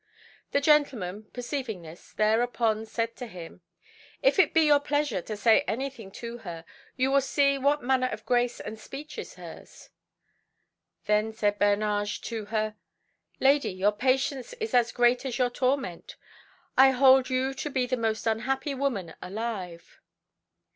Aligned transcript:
The 0.49 0.61
gentleman, 0.61 1.27
perceiving 1.31 1.83
this, 1.83 2.13
thereupon 2.13 2.87
said 2.87 3.15
to 3.17 3.27
him 3.27 3.61
"If 4.23 4.39
it 4.39 4.51
be 4.51 4.61
your 4.61 4.79
pleasure 4.79 5.21
to 5.21 5.37
say 5.37 5.61
anything 5.67 6.09
to 6.13 6.39
her, 6.39 6.65
you 6.95 7.11
will 7.11 7.21
see 7.21 7.59
what 7.59 7.83
manner 7.83 8.07
of 8.07 8.25
grace 8.25 8.59
and 8.59 8.79
speech 8.79 9.19
is 9.19 9.35
hers." 9.35 9.91
Then 11.05 11.33
said 11.33 11.59
Bernage 11.59 12.19
to 12.21 12.45
her 12.45 12.77
"Lady, 13.39 13.69
your 13.69 13.91
patience 13.91 14.53
is 14.53 14.73
as 14.73 14.91
great 14.91 15.23
as 15.23 15.37
your 15.37 15.51
torment. 15.51 16.15
I 16.75 16.89
hold 16.89 17.29
you 17.29 17.53
to 17.53 17.69
be 17.69 17.85
the 17.85 17.95
most 17.95 18.25
unhappy 18.25 18.73
woman 18.73 19.13
alive." 19.21 20.01